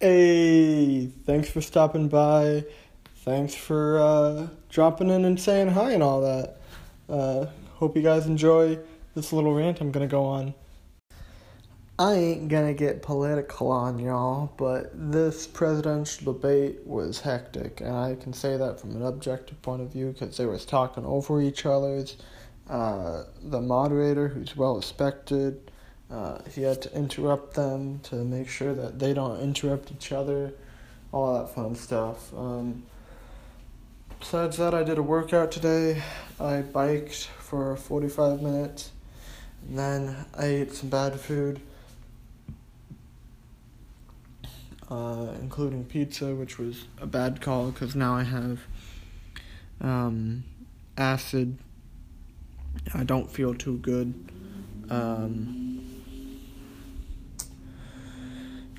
Hey, 0.00 1.06
thanks 1.26 1.50
for 1.50 1.60
stopping 1.60 2.06
by. 2.06 2.64
Thanks 3.24 3.56
for 3.56 3.98
uh, 3.98 4.46
dropping 4.68 5.10
in 5.10 5.24
and 5.24 5.40
saying 5.40 5.70
hi 5.70 5.90
and 5.90 6.04
all 6.04 6.20
that. 6.20 6.60
Uh, 7.08 7.46
hope 7.74 7.96
you 7.96 8.02
guys 8.02 8.26
enjoy 8.26 8.78
this 9.16 9.32
little 9.32 9.52
rant 9.52 9.80
I'm 9.80 9.90
gonna 9.90 10.06
go 10.06 10.22
on. 10.22 10.54
I 11.98 12.12
ain't 12.12 12.48
gonna 12.48 12.74
get 12.74 13.02
political 13.02 13.72
on 13.72 13.98
y'all, 13.98 14.52
but 14.56 14.92
this 14.94 15.48
presidential 15.48 16.32
debate 16.32 16.86
was 16.86 17.18
hectic, 17.18 17.80
and 17.80 17.96
I 17.96 18.14
can 18.14 18.32
say 18.32 18.56
that 18.56 18.78
from 18.78 18.94
an 18.94 19.02
objective 19.02 19.60
point 19.62 19.82
of 19.82 19.92
view 19.92 20.12
because 20.12 20.36
they 20.36 20.46
was 20.46 20.64
talking 20.64 21.04
over 21.04 21.42
each 21.42 21.66
other's. 21.66 22.18
Uh, 22.70 23.24
the 23.42 23.60
moderator, 23.60 24.28
who's 24.28 24.56
well 24.56 24.76
respected, 24.76 25.72
uh, 26.10 26.38
he 26.54 26.62
had 26.62 26.80
to 26.82 26.94
interrupt 26.94 27.54
them 27.54 28.00
to 28.04 28.16
make 28.16 28.48
sure 28.48 28.74
that 28.74 28.98
they 28.98 29.12
don't 29.12 29.40
interrupt 29.40 29.90
each 29.92 30.10
other, 30.10 30.54
all 31.12 31.38
that 31.38 31.54
fun 31.54 31.74
stuff. 31.74 32.32
Um, 32.34 32.84
besides 34.18 34.56
that, 34.56 34.74
I 34.74 34.82
did 34.82 34.96
a 34.96 35.02
workout 35.02 35.52
today. 35.52 36.02
I 36.40 36.62
biked 36.62 37.26
for 37.38 37.76
45 37.76 38.40
minutes, 38.40 38.92
and 39.66 39.78
then 39.78 40.16
I 40.34 40.46
ate 40.46 40.72
some 40.72 40.88
bad 40.88 41.20
food, 41.20 41.60
uh, 44.90 45.28
including 45.42 45.84
pizza, 45.84 46.34
which 46.34 46.58
was 46.58 46.86
a 47.02 47.06
bad 47.06 47.42
call 47.42 47.70
because 47.70 47.94
now 47.94 48.14
I 48.14 48.22
have 48.22 48.60
um, 49.82 50.44
acid. 50.96 51.58
I 52.94 53.04
don't 53.04 53.30
feel 53.30 53.54
too 53.54 53.76
good. 53.78 54.14
Um, 54.88 55.77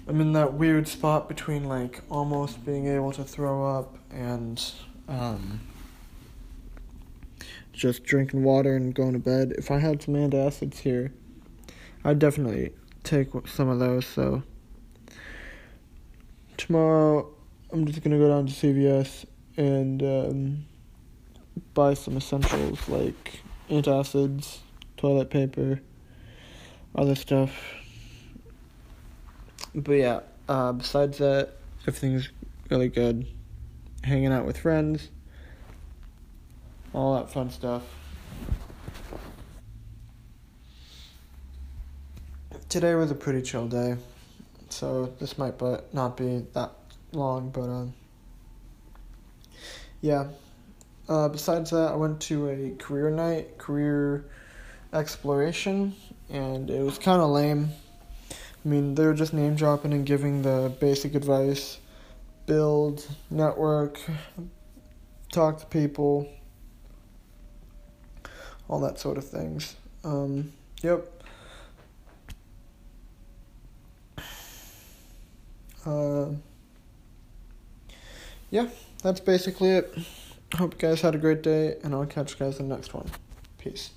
I'm 0.09 0.19
in 0.21 0.33
that 0.33 0.55
weird 0.55 0.87
spot 0.87 1.27
between 1.27 1.65
like 1.65 2.01
almost 2.09 2.65
being 2.65 2.87
able 2.87 3.11
to 3.11 3.23
throw 3.23 3.77
up 3.77 3.95
and 4.09 4.59
um, 5.07 5.59
just 7.73 8.05
drinking 8.05 8.41
water 8.41 8.75
and 8.75 8.91
going 8.91 9.13
to 9.13 9.19
bed. 9.19 9.53
If 9.59 9.69
I 9.69 9.77
had 9.77 10.01
some 10.01 10.15
antacids 10.15 10.79
here, 10.79 11.13
I'd 12.03 12.17
definitely 12.17 12.73
take 13.03 13.27
some 13.47 13.69
of 13.69 13.77
those. 13.77 14.07
So 14.07 14.41
tomorrow, 16.57 17.29
I'm 17.71 17.85
just 17.85 18.01
gonna 18.01 18.17
go 18.17 18.29
down 18.29 18.47
to 18.47 18.51
CVS 18.51 19.27
and 19.57 20.01
um, 20.01 20.65
buy 21.75 21.93
some 21.93 22.17
essentials 22.17 22.89
like 22.89 23.41
antacids, 23.69 24.57
toilet 24.97 25.29
paper, 25.29 25.81
other 26.95 27.13
stuff 27.13 27.51
but 29.75 29.93
yeah, 29.93 30.19
uh, 30.47 30.71
besides 30.73 31.17
that, 31.19 31.51
everything's 31.87 32.29
really 32.69 32.89
good. 32.89 33.27
Hanging 34.03 34.31
out 34.31 34.45
with 34.45 34.57
friends, 34.57 35.09
all 36.93 37.15
that 37.15 37.31
fun 37.31 37.49
stuff. 37.51 37.83
Today 42.69 42.95
was 42.95 43.11
a 43.11 43.15
pretty 43.15 43.41
chill 43.41 43.67
day, 43.67 43.97
so 44.69 45.13
this 45.19 45.37
might 45.37 45.57
but 45.57 45.93
not 45.93 46.15
be 46.15 46.45
that 46.53 46.71
long, 47.11 47.49
but 47.49 47.63
um, 47.63 47.93
yeah. 50.01 50.27
Uh, 51.07 51.27
besides 51.27 51.71
that, 51.71 51.91
I 51.91 51.95
went 51.95 52.21
to 52.21 52.49
a 52.49 52.75
career 52.77 53.09
night, 53.09 53.57
career 53.57 54.25
exploration, 54.93 55.95
and 56.29 56.69
it 56.69 56.83
was 56.83 56.99
kind 56.99 57.21
of 57.21 57.31
lame. 57.31 57.69
I 58.63 58.67
mean, 58.67 58.95
they're 58.95 59.13
just 59.13 59.33
name 59.33 59.55
dropping 59.55 59.93
and 59.93 60.05
giving 60.05 60.41
the 60.41 60.71
basic 60.79 61.15
advice 61.15 61.79
build, 62.45 63.07
network, 63.29 63.99
talk 65.31 65.59
to 65.59 65.65
people, 65.67 66.27
all 68.67 68.79
that 68.81 68.99
sort 68.99 69.17
of 69.17 69.27
things. 69.27 69.75
Um, 70.03 70.51
yep. 70.81 71.07
Uh, 75.85 76.29
yeah, 78.49 78.67
that's 79.03 79.19
basically 79.19 79.69
it. 79.69 79.97
Hope 80.55 80.73
you 80.73 80.79
guys 80.79 81.01
had 81.01 81.15
a 81.15 81.19
great 81.19 81.43
day, 81.43 81.77
and 81.83 81.93
I'll 81.93 82.05
catch 82.05 82.31
you 82.31 82.37
guys 82.37 82.59
in 82.59 82.67
the 82.67 82.75
next 82.75 82.93
one. 82.93 83.09
Peace. 83.59 83.91